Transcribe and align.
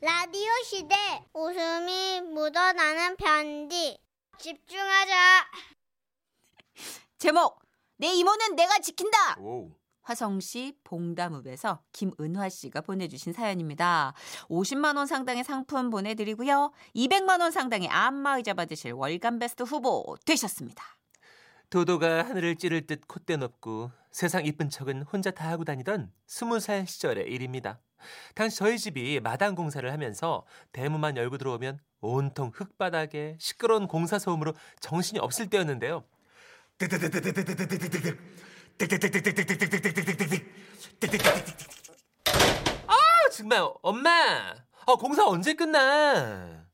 라디오 0.00 0.50
시대 0.64 0.94
웃음이 1.32 2.20
묻어나는 2.20 3.16
편지 3.16 3.98
집중하자 4.38 5.14
제목 7.16 7.58
내 7.96 8.08
이모는 8.12 8.56
내가 8.56 8.78
지킨다. 8.78 9.40
오. 9.40 9.70
화성시 10.02 10.76
봉담읍에서 10.84 11.82
김은화 11.92 12.50
씨가 12.50 12.82
보내주신 12.82 13.32
사연입니다. 13.32 14.12
50만 14.48 14.98
원 14.98 15.06
상당의 15.06 15.42
상품 15.44 15.88
보내드리고요. 15.88 16.72
200만 16.94 17.40
원 17.40 17.50
상당의 17.50 17.88
안마의자 17.88 18.52
받으실 18.52 18.92
월간 18.92 19.38
베스트 19.38 19.62
후보 19.62 20.16
되셨습니다. 20.26 20.84
도도가 21.70 22.28
하늘을 22.28 22.56
찌를 22.56 22.86
듯 22.86 23.08
콧대 23.08 23.38
높고 23.38 23.90
세상 24.10 24.44
이쁜 24.44 24.68
척은 24.68 25.02
혼자 25.04 25.30
다 25.30 25.48
하고 25.48 25.64
다니던 25.64 26.12
스무 26.26 26.60
살 26.60 26.86
시절의 26.86 27.26
일입니다. 27.28 27.80
당시 28.34 28.56
저희 28.56 28.78
집이 28.78 29.20
마당 29.20 29.54
공사를 29.54 29.90
하면서 29.92 30.44
대문만 30.72 31.16
열고 31.16 31.38
들어오면 31.38 31.80
온통 32.00 32.52
흙바닥에 32.54 33.36
시끄러운 33.40 33.88
공사 33.88 34.18
소음으로 34.18 34.54
정신이 34.80 35.18
없을 35.18 35.48
때였는데요. 35.48 36.04
아 42.86 43.28
정말 43.32 43.66
엄마, 43.82 44.54
어 44.86 44.96
공사 44.96 45.26
언제 45.26 45.54
끝나? 45.54 46.66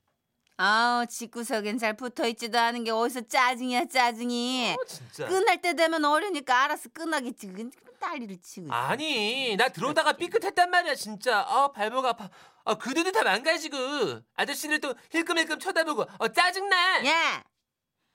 아우 0.56 1.06
집구석엔 1.06 1.78
잘 1.78 1.96
붙어있지도 1.96 2.58
않은 2.58 2.84
게 2.84 2.90
어디서 2.90 3.22
짜증이야 3.22 3.86
짜증이. 3.86 4.76
어, 4.78 4.84
진짜. 4.86 5.26
끝날 5.26 5.60
때 5.60 5.74
되면 5.74 6.04
어려니까 6.04 6.64
알아서 6.64 6.88
끝나겠지. 6.90 7.70
그 8.02 8.06
난리를 8.06 8.40
치고 8.40 8.66
있어. 8.66 8.74
아니 8.74 9.56
나 9.56 9.68
들어오다가 9.68 10.12
삐끗했단 10.14 10.70
말이야 10.70 10.94
진짜 10.96 11.40
아 11.40 11.70
발목 11.72 12.04
아파 12.04 12.28
아 12.64 12.74
그들도 12.74 13.12
다 13.12 13.22
망가지고 13.22 14.20
아저씨를 14.34 14.80
또 14.80 14.94
힐끔힐끔 15.10 15.58
쳐다보고 15.58 16.04
어 16.18 16.28
짜증나 16.28 17.06
야! 17.06 17.44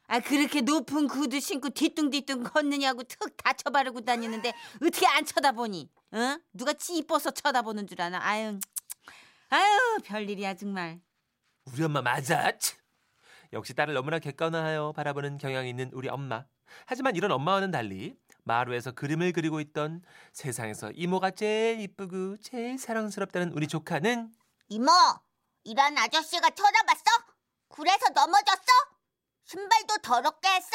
아 0.09 0.19
그렇게 0.19 0.61
높은 0.61 1.07
구두 1.07 1.39
신고 1.39 1.69
뒤뚱뒤뚱 1.69 2.43
걷느냐고 2.43 3.03
턱 3.03 3.35
다쳐 3.37 3.69
바르고 3.69 4.01
다니는데 4.01 4.53
어떻게 4.81 5.05
안 5.07 5.25
쳐다보니? 5.25 5.89
어? 6.11 6.37
누가 6.53 6.73
치 6.73 6.95
이뻐서 6.97 7.31
쳐다보는 7.31 7.87
줄 7.87 8.01
아나? 8.01 8.19
아유, 8.25 8.57
아유 9.49 9.97
별일이야 10.05 10.55
정말. 10.55 11.01
우리 11.65 11.83
엄마 11.83 12.01
맞아 12.01 12.57
치. 12.57 12.75
역시 13.53 13.73
딸을 13.73 13.93
너무나 13.93 14.19
객관화하여 14.19 14.93
바라보는 14.95 15.37
경향이 15.37 15.69
있는 15.69 15.89
우리 15.93 16.09
엄마 16.09 16.45
하지만 16.85 17.15
이런 17.15 17.31
엄마와는 17.31 17.71
달리 17.71 18.17
마루에서 18.47 18.91
그림을 18.93 19.33
그리고 19.33 19.59
있던 19.59 20.01
세상에서 20.33 20.91
이모가 20.91 21.31
제일 21.31 21.81
이쁘고 21.81 22.37
제일 22.37 22.79
사랑스럽다는 22.79 23.51
우리 23.51 23.67
조카는 23.67 24.31
이모 24.69 24.91
이런 25.63 25.97
아저씨가 25.97 26.49
쳐다봤어? 26.51 27.03
그래서 27.69 28.09
넘어졌어? 28.15 28.63
신발도 29.45 29.97
더럽게 30.01 30.47
했어? 30.47 30.69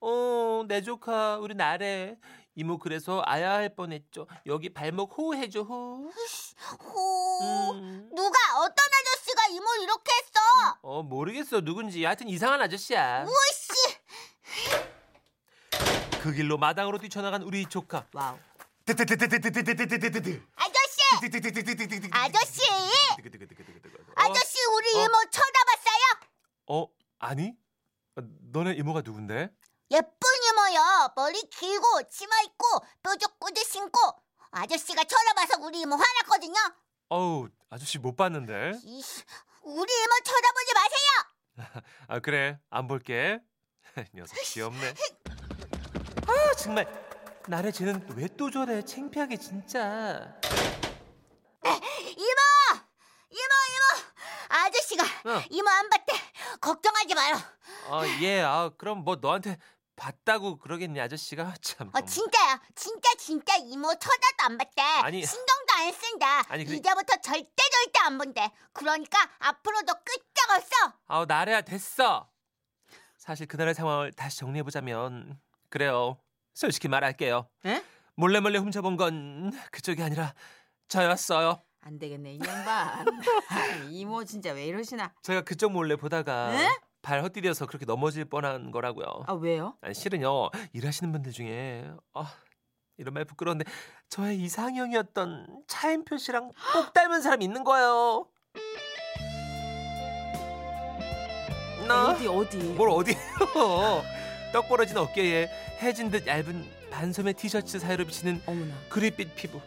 어, 0.00 0.64
내 0.68 0.80
조카 0.82 1.36
우리 1.38 1.54
나래 1.54 2.16
이모 2.54 2.78
그래서 2.78 3.22
아야 3.26 3.52
할 3.52 3.74
뻔했죠 3.74 4.26
여기 4.46 4.72
발목 4.72 5.18
호 5.18 5.34
해줘 5.34 5.60
호호 5.62 6.10
음. 7.74 8.08
누가 8.14 8.38
어떤 8.58 8.72
아저씨가 8.72 9.46
이모 9.50 9.66
이렇게 9.82 10.12
했어? 10.12 10.78
어 10.82 11.02
모르겠어 11.02 11.60
누군지 11.60 12.04
하여튼 12.04 12.28
이상한 12.28 12.62
아저씨야 12.62 13.24
우씨 13.24 13.65
그 16.26 16.32
길로 16.32 16.58
마당으로 16.58 16.98
뛰쳐나간 16.98 17.42
우리 17.42 17.66
조카. 17.66 18.04
와우. 18.12 18.36
아저씨! 20.56 20.98
아저씨! 22.10 22.62
어? 22.68 24.12
아저씨 24.16 24.58
우리 24.74 24.88
어? 24.96 25.04
이모 25.04 25.14
쳐다봤어요? 25.30 26.02
어? 26.66 26.88
아니? 27.20 27.54
어, 28.16 28.22
너네 28.50 28.72
이모가 28.72 29.02
누군데? 29.02 29.50
예쁜 29.92 30.10
이모요. 30.50 31.12
머리 31.14 31.40
길고 31.48 32.02
치마 32.10 32.40
입고 32.40 32.64
뾰족 33.04 33.38
구두 33.38 33.62
신고 33.62 33.96
아저씨가 34.50 35.04
쳐다봐서 35.04 35.60
우리 35.64 35.82
이모 35.82 35.94
화났거든요. 35.94 36.56
어우 37.08 37.48
아저씨 37.70 38.00
못 38.00 38.16
봤는데. 38.16 38.72
이씨, 38.82 39.22
우리 39.62 39.92
이모 39.92 40.12
쳐다보지 40.24 40.74
마세요! 40.74 41.82
아 42.08 42.18
그래. 42.18 42.58
안 42.70 42.88
볼게. 42.88 43.38
녀석 44.12 44.36
귀엽네 44.42 44.92
아 46.26 46.54
정말. 46.56 46.86
나래 47.48 47.70
쟤는 47.70 48.04
왜 48.16 48.28
또 48.36 48.50
저래? 48.50 48.82
창피하게 48.82 49.36
진짜. 49.36 50.34
이모! 51.64 52.40
이모 53.30 53.54
이모! 53.70 54.02
아저씨가 54.48 55.04
어. 55.04 55.42
이모 55.50 55.68
안 55.68 55.88
봤대 55.90 56.12
걱정하지 56.60 57.14
마요. 57.14 57.36
아예아 57.90 58.70
그럼 58.78 59.04
뭐 59.04 59.16
너한테 59.16 59.58
봤다고 59.94 60.58
그러겠니 60.58 61.00
아저씨가? 61.00 61.54
참. 61.62 61.90
어 61.94 62.00
진짜야 62.00 62.60
진짜 62.74 63.08
진짜 63.18 63.54
이모 63.56 63.88
쳐다도 63.94 64.36
안 64.44 64.58
봤대 64.58 64.82
아니. 64.82 65.24
신경도 65.24 65.72
안 65.76 65.92
쓴다. 65.92 66.42
아니, 66.48 66.64
그래- 66.64 66.76
이제부터 66.78 67.16
절대 67.22 67.62
절대 67.72 68.00
안 68.00 68.18
본대. 68.18 68.50
그러니까 68.72 69.18
앞으로도 69.38 69.92
끄떡없어. 70.04 70.92
아우 71.06 71.24
나래야 71.26 71.60
됐어. 71.62 72.28
사실 73.18 73.46
그날의 73.46 73.74
상황을 73.74 74.12
다시 74.12 74.38
정리해 74.38 74.62
보자면 74.62 75.38
그래요. 75.80 76.16
솔직히 76.54 76.88
말할게요. 76.88 77.50
에? 77.66 77.84
몰래 78.14 78.40
몰래 78.40 78.56
훔쳐본 78.58 78.96
건 78.96 79.52
그쪽이 79.72 80.02
아니라 80.02 80.32
저였어요. 80.88 81.60
안 81.82 81.98
되겠네 81.98 82.32
이 82.36 82.38
양반. 82.46 82.64
아, 82.70 83.04
이모 83.90 84.24
진짜 84.24 84.52
왜 84.52 84.64
이러시나? 84.64 85.12
제가 85.20 85.42
그쪽 85.42 85.72
몰래 85.72 85.96
보다가 85.96 86.54
에? 86.58 86.66
발 87.02 87.22
헛디뎌서 87.22 87.66
그렇게 87.66 87.84
넘어질 87.84 88.24
뻔한 88.24 88.70
거라고요. 88.70 89.24
아 89.26 89.34
왜요? 89.34 89.76
아니, 89.82 89.92
실은요 89.92 90.48
일하시는 90.72 91.12
분들 91.12 91.32
중에 91.32 91.90
아, 92.14 92.32
이런 92.96 93.12
말 93.12 93.26
부끄러운데 93.26 93.66
저의 94.08 94.38
이상형이었던 94.40 95.64
차인표 95.68 96.16
씨랑 96.16 96.52
꼭 96.72 96.94
닮은 96.94 97.20
사람이 97.20 97.44
있는 97.44 97.64
거예요. 97.64 98.26
나 101.86 102.08
어디 102.12 102.26
어디? 102.26 102.56
뭘 102.56 102.88
어디에요? 102.88 104.15
떡 104.56 104.70
벌어진 104.70 104.96
어깨에 104.96 105.50
해진 105.82 106.10
듯 106.10 106.26
얇은 106.26 106.64
반소매 106.90 107.34
티셔츠 107.34 107.78
사이로 107.78 108.06
비치는 108.06 108.40
어머나. 108.46 108.74
그릿빛 108.88 109.36
피부 109.36 109.60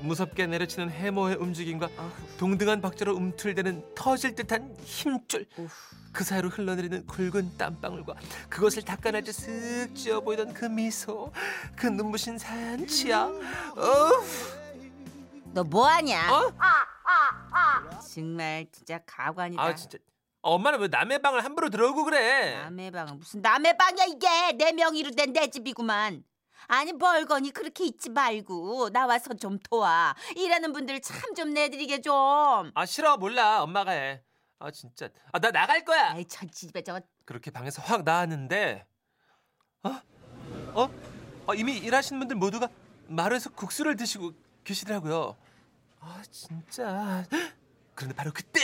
무섭게 0.00 0.46
내려치는 0.46 0.90
해모의 0.90 1.36
움직임과 1.36 1.88
아후. 1.96 2.12
동등한 2.36 2.82
박자로 2.82 3.14
움틀대는 3.16 3.94
터질 3.94 4.34
듯한 4.34 4.76
힘줄 4.84 5.46
우후. 5.56 5.70
그 6.12 6.24
사이로 6.24 6.50
흘러내리는 6.50 7.06
굵은 7.06 7.56
땀방울과 7.56 8.16
그것을 8.50 8.82
닦아낼 8.82 9.24
때 9.24 9.30
쓱 9.32 9.94
쥐어 9.94 10.20
보이던 10.20 10.52
그 10.52 10.66
미소 10.66 11.32
그 11.74 11.86
눈부신 11.86 12.36
산치야 12.36 13.22
어우 13.76 14.24
너 15.54 15.64
뭐하냐? 15.64 16.34
어? 16.34 16.52
정말 18.14 18.66
진짜 18.72 18.98
가관이다. 19.06 19.62
아 19.62 19.74
진짜 19.74 19.96
엄마는 20.48 20.80
왜 20.80 20.88
남의 20.88 21.20
방을 21.20 21.44
함부로 21.44 21.68
들어오고 21.70 22.04
그래 22.04 22.56
남의 22.62 22.90
방은 22.90 23.18
무슨 23.18 23.40
남의 23.42 23.76
방이야 23.76 24.04
이게 24.06 24.52
내 24.52 24.72
명의로 24.72 25.10
된 25.12 25.32
내 25.32 25.48
집이구만. 25.48 26.24
아니 26.66 26.92
멀거니 26.92 27.50
그렇게 27.52 27.84
있지 27.86 28.10
말고 28.10 28.90
나와서 28.90 29.34
좀 29.34 29.58
도와. 29.70 30.14
일하는 30.36 30.72
분들 30.72 31.00
참 31.00 31.34
좀 31.34 31.50
내드리게 31.54 32.00
좀. 32.00 32.12
아 32.74 32.84
싫어 32.86 33.16
몰라 33.16 33.62
엄마가 33.62 33.92
해 33.92 34.22
아 34.60 34.70
진짜 34.72 35.08
아 35.32 35.38
나 35.38 35.50
나갈 35.52 35.84
거야 35.84 36.10
아이 36.10 36.24
저 36.24 36.44
집에 36.46 36.82
저거 36.82 37.00
그렇게 37.24 37.50
방에서 37.52 37.80
확 37.82 38.02
나왔는데 38.02 38.84
어? 39.84 40.00
어? 40.74 40.90
어, 41.46 41.54
이미 41.54 41.78
일하시는 41.78 42.18
분들 42.18 42.36
모두가 42.36 42.68
마루에서 43.06 43.50
국수를 43.50 43.94
드시고 43.96 44.32
계시더라고요. 44.64 45.36
아 46.00 46.22
진짜. 46.30 47.24
그런데 47.94 48.14
바로 48.16 48.32
그때 48.34 48.60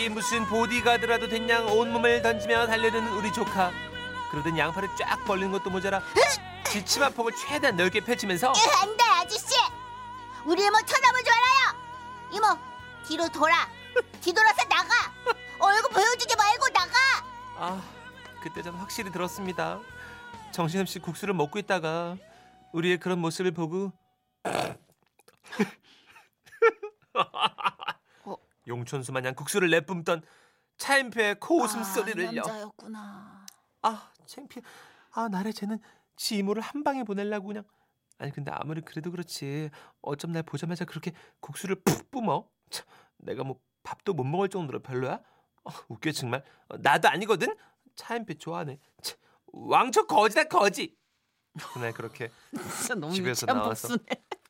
갑자기 0.00 0.08
무슨 0.08 0.46
보디가드라도 0.46 1.28
된 1.28 1.46
양 1.50 1.66
온몸을 1.66 2.22
던지며 2.22 2.66
달려드는 2.68 3.08
우리 3.12 3.30
조카. 3.32 3.70
그러던 4.30 4.56
양팔을 4.56 4.88
쫙 4.98 5.22
벌리는 5.26 5.52
것도 5.52 5.68
모자라 5.68 6.00
지치마 6.70 7.10
폭을 7.10 7.32
최대한 7.36 7.76
넓게 7.76 8.00
펼치면서 8.00 8.48
안돼 8.80 9.04
아저씨. 9.04 9.54
우리 10.46 10.64
이모 10.64 10.78
쳐다보지 10.78 11.30
말아요. 11.30 11.76
이모 12.32 12.46
뒤로 13.06 13.28
돌아. 13.28 13.68
뒤돌아서 14.22 14.62
나가. 14.68 15.12
얼굴 15.58 15.90
보여주지 15.90 16.34
말고 16.34 16.68
나가. 16.72 16.92
아, 17.58 17.82
그때 18.42 18.62
전 18.62 18.74
확실히 18.76 19.12
들었습니다. 19.12 19.80
정신없이 20.52 20.98
국수를 20.98 21.34
먹고 21.34 21.58
있다가 21.58 22.16
우리의 22.72 22.96
그런 22.98 23.18
모습을 23.18 23.50
보고 23.50 23.92
어. 28.24 28.36
용천수 28.74 29.12
마냥 29.12 29.34
국수를 29.34 29.68
내뿜던 29.70 30.22
차인표의 30.78 31.40
코웃음 31.40 31.82
소리를요. 31.84 32.40
남자였구나. 32.42 33.46
아, 33.82 34.12
창피해. 34.26 34.62
아, 35.12 35.28
나래 35.28 35.52
쟤는 35.52 35.78
지 36.16 36.36
이모를 36.38 36.62
한 36.62 36.82
방에 36.84 37.02
보내려고 37.04 37.48
그냥. 37.48 37.64
아니 38.18 38.32
근데 38.32 38.50
아무리 38.54 38.80
그래도 38.82 39.10
그렇지 39.10 39.70
어쩜 40.02 40.32
날 40.32 40.42
보자마자 40.42 40.84
그렇게 40.84 41.12
국수를 41.40 41.76
푹 41.76 42.10
뿜어? 42.10 42.48
참, 42.70 42.86
내가 43.18 43.44
뭐 43.44 43.58
밥도 43.82 44.12
못 44.14 44.24
먹을 44.24 44.48
정도로 44.48 44.80
별로야? 44.80 45.20
어, 45.64 45.70
웃겨 45.88 46.12
정말. 46.12 46.44
어, 46.68 46.76
나도 46.78 47.08
아니거든. 47.08 47.54
차인표 47.96 48.34
좋아하네. 48.34 48.78
참, 49.02 49.18
왕초 49.46 50.06
거지다 50.06 50.44
거지. 50.44 50.96
그날 51.74 51.92
그렇게 51.92 52.30
집에서 53.12 53.46
나와서. 53.46 53.96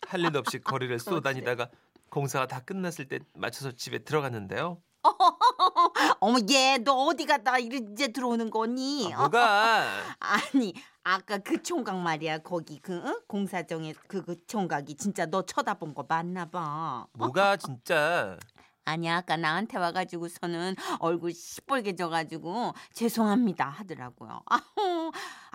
할 0.09 0.21
일 0.25 0.37
없이 0.37 0.59
거리를 0.59 0.99
쏘다니다가 0.99 1.71
공사가 2.11 2.47
다 2.47 2.61
끝났을 2.61 3.09
때 3.09 3.21
맞춰서 3.35 3.73
집에 3.73 3.99
들어갔는데요. 4.01 4.83
어머 6.21 6.39
얘 6.51 6.79
너 6.85 6.93
어디 7.07 7.25
갔다가 7.25 7.59
이제 7.59 8.09
들어오는 8.09 8.51
거니? 8.51 9.13
아, 9.15 9.19
뭐가? 9.21 9.87
아니 10.21 10.75
아까 11.03 11.39
그 11.39 11.63
총각 11.63 11.97
말이야 11.99 12.39
거기 12.39 12.79
그 12.81 12.93
응? 13.05 13.21
공사정에 13.27 13.95
그, 14.07 14.23
그 14.23 14.37
총각이 14.47 14.97
진짜 14.97 15.27
너 15.27 15.43
쳐다본 15.43 15.95
거 15.95 16.05
맞나 16.09 16.45
봐. 16.47 17.07
뭐가 17.15 17.57
진짜? 17.57 18.39
아니 18.87 19.09
아까 19.09 19.37
나한테 19.37 19.79
와가지고서는 19.79 20.75
얼굴 20.99 21.33
시뻘게 21.33 21.95
져가지고 21.95 22.73
죄송합니다 22.93 23.69
하더라고요. 23.69 24.41
아우 24.47 25.10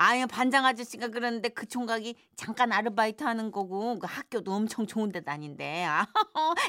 아유 0.07 0.27
반장 0.27 0.67
아저씨가 0.67 1.07
그러는데 1.07 1.49
그 1.49 1.65
총각이 1.65 2.15
잠깐 2.35 2.71
아르바이트 2.71 3.23
하는 3.23 3.51
거고 3.51 3.97
그 3.97 4.05
학교도 4.05 4.53
엄청 4.53 4.85
좋은 4.85 5.11
데 5.11 5.21
다닌데. 5.21 5.83
아우 5.83 6.05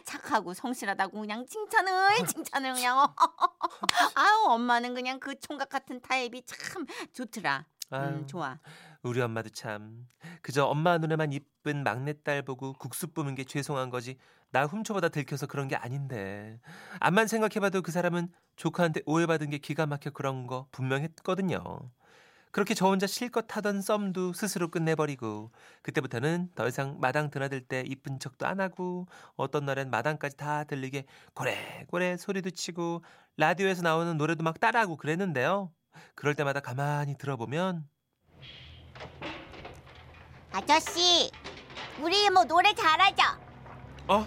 착하고 0.06 0.54
성실하다고 0.54 1.20
그냥 1.20 1.44
칭찬을 1.44 2.26
칭찬을 2.26 2.72
그냥. 2.72 2.96
아우 4.14 4.52
엄마는 4.52 4.94
그냥 4.94 5.20
그 5.20 5.38
총각 5.38 5.68
같은 5.68 6.00
타입이 6.00 6.44
참 6.46 6.86
좋더라. 7.12 7.66
음 7.92 7.94
아유, 7.94 8.26
좋아. 8.26 8.58
우리 9.02 9.20
엄마도 9.20 9.50
참. 9.50 10.08
그저 10.40 10.64
엄마 10.64 10.96
눈에만 10.96 11.34
이쁜 11.34 11.84
막내딸 11.84 12.40
보고 12.40 12.72
국수 12.72 13.08
뿜은 13.08 13.34
게 13.34 13.44
죄송한 13.44 13.90
거지 13.90 14.16
나 14.50 14.64
훔쳐보다 14.64 15.10
들켜서 15.10 15.46
그런 15.46 15.68
게 15.68 15.76
아닌데. 15.76 16.58
암만 17.00 17.26
생각해봐도 17.26 17.82
그 17.82 17.92
사람은 17.92 18.32
조카한테 18.56 19.02
오해받은 19.04 19.50
게 19.50 19.58
기가 19.58 19.84
막혀 19.84 20.08
그런 20.08 20.46
거 20.46 20.68
분명했거든요 20.72 21.90
그렇게 22.56 22.72
저 22.72 22.86
혼자 22.86 23.06
실컷 23.06 23.54
하던 23.54 23.82
썸도 23.82 24.32
스스로 24.32 24.70
끝내버리고 24.70 25.50
그때부터는 25.82 26.48
더 26.54 26.66
이상 26.66 26.96
마당 27.00 27.28
드나들 27.28 27.60
때 27.60 27.84
이쁜 27.86 28.18
척도 28.18 28.46
안 28.46 28.60
하고 28.60 29.06
어떤 29.36 29.66
날엔 29.66 29.90
마당까지 29.90 30.38
다 30.38 30.64
들리게 30.64 31.04
고래고래 31.34 32.16
소리도 32.16 32.48
치고 32.48 33.04
라디오에서 33.36 33.82
나오는 33.82 34.16
노래도 34.16 34.42
막 34.42 34.58
따라하고 34.58 34.96
그랬는데요 34.96 35.70
그럴 36.14 36.34
때마다 36.34 36.60
가만히 36.60 37.18
들어보면 37.18 37.86
아저씨, 40.52 41.30
우리 42.00 42.24
이모 42.24 42.44
노래 42.44 42.72
잘하죠? 42.72 43.22
어? 44.08 44.26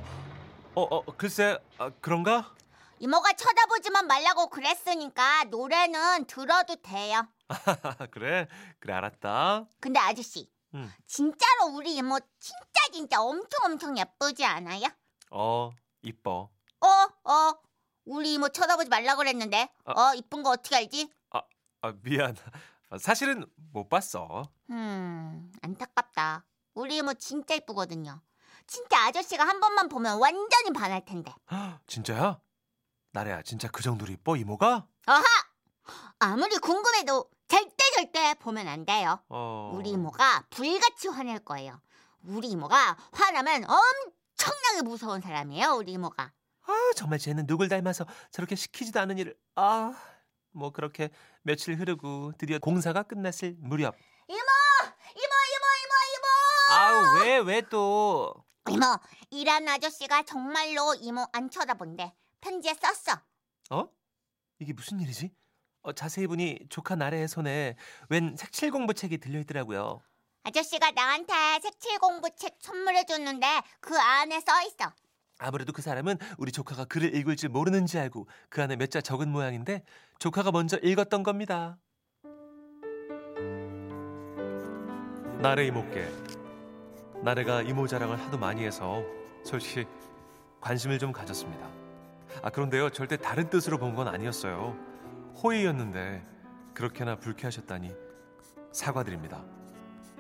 어, 0.76 0.82
어 0.84 1.04
글쎄, 1.18 1.58
아, 1.80 1.90
그런가? 2.00 2.54
이모가 3.00 3.34
쳐다보지만 3.34 4.06
말라고 4.06 4.52
그랬으니까 4.52 5.46
노래는 5.46 6.28
들어도 6.28 6.76
돼요. 6.76 7.28
그래, 8.12 8.48
그래, 8.80 8.94
알았다. 8.94 9.66
근데 9.80 10.00
아저씨, 10.00 10.50
응. 10.76 10.90
진짜로 11.08 11.66
우리 11.74 11.96
이모 11.96 12.20
진짜 12.40 12.82
진짜 12.92 13.22
엄청 13.22 13.66
엄청 13.66 13.98
예쁘지 13.98 14.46
않아요? 14.46 14.88
어, 15.32 15.72
이뻐. 16.02 16.50
어, 16.82 16.88
어, 17.32 17.54
우리 18.06 18.34
이모 18.34 18.50
쳐다보지 18.50 18.90
말라고 18.90 19.20
그랬는데, 19.20 19.70
아. 19.86 19.92
어, 19.92 20.16
이쁜 20.16 20.44
거 20.44 20.52
어떻게 20.52 20.76
알지? 20.76 21.10
아, 21.82 21.94
미안. 22.04 22.36
아, 22.90 22.98
사실은 22.98 23.46
못 23.72 23.88
봤어. 23.88 24.44
음, 24.70 25.50
안타깝다. 25.62 26.46
우리 26.74 26.98
이모 26.98 27.14
진짜 27.14 27.56
이쁘거든요. 27.56 28.22
진짜 28.68 29.06
아저씨가 29.08 29.48
한 29.48 29.60
번만 29.62 29.88
보면 29.88 30.20
완전히 30.20 30.74
반할 30.74 31.06
텐데. 31.06 31.34
진짜야? 31.88 32.42
나래야, 33.12 33.42
진짜 33.44 33.70
그 33.70 33.82
정도로 33.82 34.12
이뻐, 34.12 34.36
이모가? 34.36 34.88
어하! 35.08 35.24
아무리 36.20 36.58
궁금해도 36.58 37.30
절대 37.50 37.76
절대 37.96 38.34
보면 38.36 38.68
안 38.68 38.86
돼요. 38.86 39.20
어. 39.28 39.72
우리 39.74 39.90
이모가 39.90 40.46
불같이 40.52 41.08
화낼 41.08 41.40
거예요. 41.40 41.82
우리 42.24 42.48
이모가 42.50 42.96
화나면 43.12 43.66
엄청나게 43.66 44.84
무서운 44.84 45.20
사람이에요. 45.20 45.72
우리 45.72 45.94
이모가. 45.94 46.32
아, 46.68 46.92
정말 46.96 47.18
쟤는 47.18 47.48
누굴 47.48 47.68
닮아서 47.68 48.06
저렇게 48.32 48.56
시키지도 48.56 49.00
않은 49.00 49.18
일을. 49.18 49.36
아, 49.56 49.94
뭐 50.52 50.72
그렇게 50.72 51.10
며칠 51.42 51.76
흐르고 51.76 52.34
드디어 52.38 52.60
공사가 52.60 53.02
끝났을 53.02 53.56
무렵. 53.58 53.96
이모, 54.28 54.38
이모, 54.38 54.46
이모, 55.16 56.76
아우, 56.76 57.20
왜, 57.24 57.38
왜 57.40 57.62
또? 57.62 58.32
이모, 58.68 58.76
이모. 58.78 58.86
이모, 58.86 58.98
일하는 59.32 59.68
아저씨가 59.70 60.22
정말로 60.24 60.94
이모 61.02 61.26
안 61.34 61.50
쳐다본대. 61.50 62.14
편지에 62.42 62.76
썼어. 62.76 63.18
어? 63.72 63.90
이게 64.60 64.74
무슨 64.74 65.00
일이지? 65.00 65.34
어, 65.82 65.94
자세히 65.94 66.28
보니 66.28 66.60
조카 66.70 66.96
나래의 66.96 67.28
손에 67.28 67.76
웬 68.10 68.36
색칠 68.38 68.72
공부책이 68.72 69.18
들려있더라고요. 69.20 70.02
아저씨가 70.44 70.92
나한테 70.92 71.34
색칠 71.62 72.00
공부책 72.00 72.58
선물해 72.60 73.06
줬는데 73.06 73.46
그 73.80 73.98
안에 73.98 74.40
써 74.42 74.62
있어. 74.64 74.92
아무래도 75.38 75.72
그 75.72 75.82
사람은 75.82 76.18
우리 76.38 76.52
조카가 76.52 76.86
글을 76.86 77.16
읽을 77.16 77.36
줄 77.38 77.50
모르는지 77.50 77.98
알고 77.98 78.28
그 78.50 78.62
안에 78.62 78.76
몇 78.76 78.90
자 78.90 79.00
적은 79.02 79.30
모양인데 79.30 79.84
조카가 80.20 80.52
먼저 80.52 80.78
읽었던 80.78 81.24
겁니다. 81.24 81.78
나래 85.42 85.66
이모께 85.68 86.06
나래가 87.24 87.62
이모 87.62 87.88
자랑을 87.88 88.20
하도 88.20 88.38
많이 88.38 88.66
해서 88.66 89.02
솔직히 89.46 89.86
관심을 90.60 91.00
좀 91.00 91.14
가졌습니다. 91.14 91.70
아 92.42 92.50
그런데요 92.50 92.90
절대 92.90 93.16
다른 93.16 93.50
뜻으로 93.50 93.78
본 93.78 93.96
건 93.96 94.08
아니었어요. 94.10 94.76
호의였는데 95.42 96.26
그렇게나 96.74 97.16
불쾌하셨다니 97.18 97.94
사과드립니다. 98.72 99.44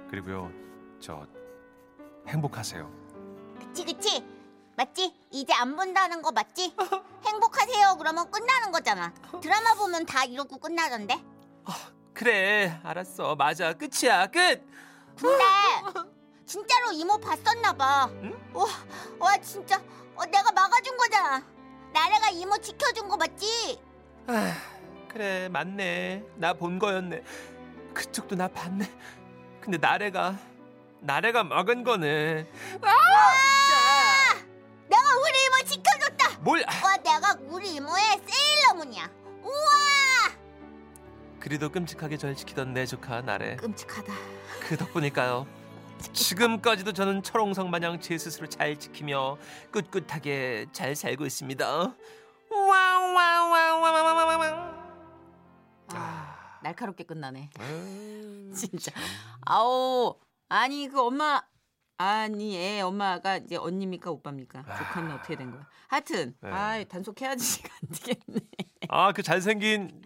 그리고요 0.09 0.51
저 0.99 1.27
행복하세요. 2.27 2.89
그치 3.59 3.85
그치 3.85 4.25
맞지? 4.77 5.13
이제 5.31 5.53
안 5.53 5.75
본다는 5.75 6.21
거 6.21 6.31
맞지? 6.31 6.73
행복하세요 7.25 7.95
그러면 7.97 8.31
끝나는 8.31 8.71
거잖아. 8.71 9.13
드라마 9.41 9.75
보면 9.75 10.05
다 10.05 10.23
이러고 10.23 10.57
끝나던데. 10.57 11.21
그래 12.13 12.79
알았어 12.83 13.35
맞아 13.35 13.73
끝이야 13.73 14.27
끝. 14.27 14.61
근데 15.17 15.43
진짜로 16.45 16.91
이모 16.91 17.17
봤었나 17.17 17.73
봐. 17.73 18.09
응? 18.23 18.51
와, 18.53 18.65
와 19.19 19.37
진짜 19.37 19.81
어, 20.15 20.25
내가 20.25 20.51
막아준 20.51 20.97
거잖아. 20.97 21.41
나래가 21.93 22.29
이모 22.29 22.57
지켜준 22.57 23.07
거 23.07 23.17
맞지? 23.17 23.79
아, 25.09 25.13
그래 25.13 25.49
맞네. 25.49 26.23
나 26.35 26.53
본 26.53 26.77
거였네. 26.79 27.23
그쪽도 27.93 28.35
나 28.35 28.47
봤네. 28.47 28.89
근데 29.59 29.77
나래가 29.77 30.35
나래가 30.99 31.43
먹은 31.43 31.83
거네. 31.83 32.47
아 32.81 32.91
내가 34.87 35.03
우리 35.17 35.45
이모 35.45 35.57
지켜줬다. 35.65 36.27
진짜 36.29 36.39
뭘? 36.41 36.63
아, 36.67 36.71
와 36.85 36.97
내가 36.97 37.35
우리 37.47 37.75
이모의 37.75 38.21
세일러문이야. 38.25 39.09
우와. 39.43 39.53
그리도 41.39 41.69
끔찍하게 41.71 42.17
절 42.17 42.35
지키던 42.35 42.73
내 42.73 42.85
조카 42.85 43.21
나래. 43.21 43.55
끔찍하다. 43.55 44.13
그 44.67 44.77
덕분일까요? 44.77 45.47
지금까지도 46.13 46.93
저는 46.93 47.23
철옹성 47.23 47.69
마냥 47.71 47.99
제 47.99 48.17
스스로 48.17 48.47
잘 48.47 48.77
지키며 48.77 49.37
꿋꿋하게 49.73 50.67
잘 50.71 50.95
살고 50.95 51.25
있습니다. 51.25 51.95
와와와와와와와 52.51 53.89
아, 54.45 54.68
날카롭게 56.63 57.03
끝나네. 57.05 57.49
음, 57.59 58.51
진짜. 58.55 58.91
참. 58.91 59.03
아우 59.41 60.15
아니 60.49 60.87
그 60.87 60.99
엄마 61.01 61.41
아니 61.97 62.57
애 62.57 62.81
엄마가 62.81 63.37
이제 63.37 63.55
언니입니까 63.55 64.09
오빠입니까 64.11 64.63
조카는 64.63 65.11
어떻게 65.11 65.35
된 65.35 65.51
거야 65.51 65.67
하여튼 65.87 66.35
네. 66.41 66.49
아 66.49 66.83
단속해야지 66.83 67.63
안 67.63 67.89
되겠네 67.89 68.47
아, 68.89 69.11
그 69.11 69.21
잘생긴 69.21 70.01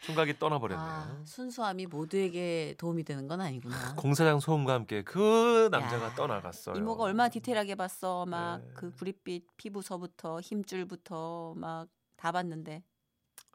총각이 0.00 0.38
떠나버렸네요. 0.38 0.84
아 0.88 1.22
순수함이 1.24 1.86
모두에게 1.86 2.74
도움이 2.78 3.04
되는 3.04 3.28
건 3.28 3.40
아니구나 3.40 3.94
공사장 3.96 4.40
소음과 4.40 4.72
함께 4.74 5.02
그 5.04 5.68
남자가 5.70 6.06
야, 6.06 6.14
떠나갔어요. 6.14 6.76
이모가 6.76 7.04
얼마나 7.04 7.28
디테일하게 7.28 7.76
봤어 7.76 8.26
막 8.26 8.58
네. 8.58 8.70
그 8.74 8.90
구릿빛 8.92 9.56
피부서부터 9.56 10.40
힘줄부터 10.40 11.54
막 11.56 11.88
다 12.22 12.30
봤는데 12.30 12.84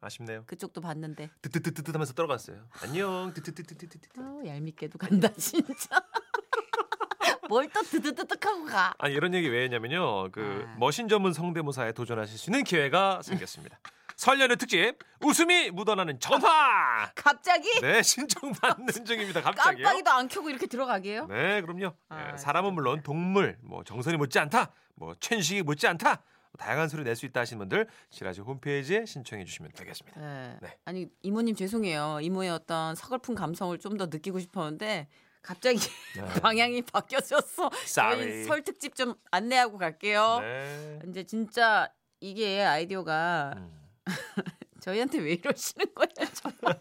아쉽네요. 0.02 0.44
그쪽도 0.46 0.82
봤는데 0.82 1.30
뜨뜨뜨뜨 1.42 1.92
하면서 1.92 2.14
떨어갔어요. 2.14 2.68
안녕. 2.84 3.34
뜨뜨뜨뜨뜨뜨. 3.34 4.10
아우 4.20 4.46
얄밉게도 4.46 4.98
간다 4.98 5.30
진짜 5.34 6.00
뭘또 7.50 7.82
드드드득하고 7.84 8.66
가 8.66 8.94
아니 9.00 9.14
이런 9.16 9.34
얘기 9.34 9.48
왜 9.50 9.64
했냐면요. 9.64 10.32
그 10.32 10.66
아. 10.68 10.76
머신 10.78 11.08
전문 11.08 11.34
성대모사에 11.34 11.94
도전하실 11.94 12.38
수 12.38 12.50
있는 12.50 12.64
기회가 12.64 13.22
생겼습니다. 13.24 13.80
설년의 14.18 14.58
특집 14.58 14.96
웃음이 15.22 15.72
묻어나는 15.72 16.20
전화. 16.20 17.12
갑자기 17.16 17.70
네 17.82 18.02
신청 18.02 18.52
받는 18.52 19.06
중입니다. 19.06 19.42
갑자기요. 19.42 19.84
깜빡이도 19.84 20.12
안 20.12 20.28
켜고 20.28 20.50
이렇게 20.50 20.66
들어가게요? 20.66 21.28
네 21.28 21.62
그럼요. 21.62 21.94
아, 22.10 22.32
예, 22.34 22.38
사람은 22.38 22.74
물론 22.74 23.02
동물, 23.04 23.58
뭐 23.62 23.84
정선이 23.84 24.18
못지 24.18 24.40
않다, 24.40 24.72
뭐 24.96 25.16
천식이 25.20 25.62
못지 25.64 25.88
않다. 25.88 26.24
다양한 26.58 26.90
소리 26.90 27.04
낼 27.04 27.16
수 27.16 27.26
있다 27.26 27.42
하시는 27.42 27.58
분들 27.60 27.88
시라지 28.10 28.42
홈페이지에 28.42 29.06
신청해 29.06 29.46
주시면 29.46 29.72
되겠습니다. 29.74 30.20
네. 30.20 30.58
네. 30.62 30.78
아니 30.86 31.08
이모님 31.22 31.56
죄송해요. 31.56 32.20
이모의 32.22 32.50
어떤 32.52 32.96
서글픈 32.96 33.36
감성을 33.36 33.78
좀 33.80 33.98
더 33.98 34.06
느끼고 34.08 34.40
싶었는데 34.40 35.08
갑자기 35.42 35.80
네. 36.16 36.26
방향이 36.42 36.82
바뀌어졌어. 36.84 37.70
저희 37.94 38.44
설 38.44 38.64
특집 38.64 38.96
좀 38.96 39.16
안내하고 39.32 39.78
갈게요. 39.78 40.40
네. 40.42 41.00
이제 41.10 41.24
진짜 41.24 41.92
이게 42.20 42.62
아이디어가 42.64 43.54
음. 43.58 43.88
저희한테 44.82 45.20
왜 45.20 45.34
이러시는 45.34 45.86
거예요? 45.96 46.30
정말. 46.34 46.80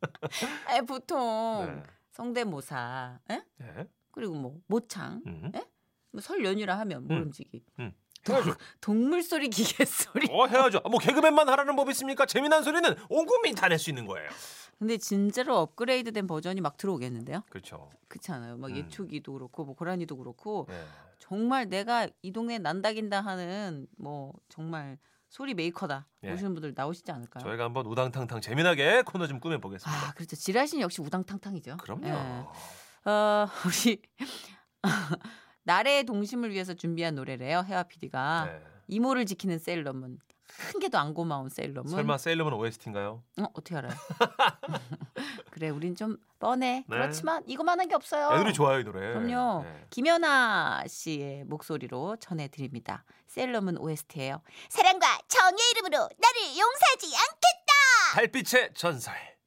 아니, 0.66 0.86
보통 0.86 1.66
네. 1.66 1.82
성대모사, 2.12 3.18
에? 3.30 3.42
네. 3.58 3.86
그리고 4.12 4.34
뭐 4.34 4.58
모창, 4.66 5.22
음. 5.26 5.52
뭐설 6.12 6.44
연휴라 6.44 6.78
하면 6.80 7.06
모름지기, 7.06 7.64
음. 7.80 7.92
해야죠. 8.28 8.54
동물 8.80 9.22
소리, 9.22 9.48
기계 9.48 9.84
소리. 9.84 10.28
어 10.30 10.46
해야죠. 10.46 10.80
아, 10.84 10.88
뭐 10.88 10.98
개그맨만 11.00 11.48
하라는 11.48 11.76
법 11.76 11.90
있습니까? 11.90 12.26
재미난 12.26 12.62
소리는 12.62 12.94
온 13.08 13.26
국민이 13.26 13.54
다 13.54 13.68
낼 13.68 13.78
수 13.78 13.90
있는 13.90 14.06
거예요. 14.06 14.28
근데 14.78 14.98
진짜로 14.98 15.56
업그레이드된 15.58 16.26
버전이 16.26 16.60
막 16.60 16.76
들어오겠는데요? 16.76 17.42
그렇죠. 17.48 17.90
그렇지 18.08 18.30
않아요? 18.32 18.56
막 18.58 18.70
음. 18.70 18.76
예초기도 18.76 19.32
그렇고 19.32 19.64
뭐 19.64 19.74
고라니도 19.74 20.16
그렇고 20.18 20.66
네. 20.68 20.84
정말 21.18 21.68
내가 21.68 22.06
이 22.22 22.30
동네 22.32 22.58
난다긴다 22.58 23.22
하는 23.22 23.86
뭐 23.96 24.34
정말 24.50 24.98
소리 25.30 25.54
메이커다 25.54 26.06
예. 26.24 26.30
보시는 26.30 26.52
분들 26.54 26.74
나오시지 26.76 27.10
않을까요? 27.10 27.42
저희가 27.42 27.64
한번 27.64 27.86
우당탕탕 27.86 28.42
재미나게 28.42 29.02
코너 29.06 29.26
좀 29.26 29.40
꾸며 29.40 29.58
보겠습니다. 29.58 30.08
아 30.08 30.12
그렇죠. 30.12 30.36
지라신 30.36 30.80
역시 30.80 31.00
우당탕탕이죠. 31.00 31.78
그럼요. 31.78 32.06
예. 32.08 33.10
어, 33.10 33.48
우리 33.66 34.02
나래의 35.66 36.04
동심을 36.04 36.52
위해서 36.52 36.74
준비한 36.74 37.16
노래래요. 37.16 37.64
해와 37.66 37.82
PD가 37.82 38.44
네. 38.46 38.62
이모를 38.86 39.26
지키는 39.26 39.58
세일러문 39.58 40.18
한 40.58 40.80
개도 40.80 40.96
안 40.96 41.12
고마운 41.12 41.48
세일러문. 41.48 41.90
설마 41.90 42.18
세일러문 42.18 42.52
OST인가요? 42.54 43.22
어, 43.40 43.44
어떻게 43.52 43.76
알아요? 43.76 43.92
그래, 45.50 45.68
우린 45.70 45.96
좀 45.96 46.18
뻔해. 46.38 46.84
네. 46.86 46.96
그렇지만 46.96 47.42
이거만한 47.46 47.88
게 47.88 47.96
없어요. 47.96 48.30
애들이 48.36 48.54
좋아요 48.54 48.78
이 48.78 48.84
노래. 48.84 49.12
그럼요. 49.12 49.64
네. 49.64 49.86
김연아 49.90 50.84
씨의 50.86 51.44
목소리로 51.44 52.16
전해드립니다. 52.20 53.04
세일러문 53.26 53.76
OST예요. 53.78 54.40
사랑과 54.68 55.18
정의 55.26 55.58
이름으로 55.72 55.98
나를 55.98 56.40
용서하지 56.56 57.06
않겠다. 57.16 58.14
달빛의 58.14 58.70
전설. 58.74 59.14